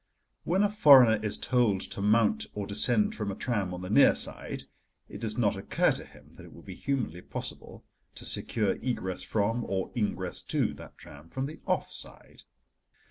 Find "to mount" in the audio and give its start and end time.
1.81-2.47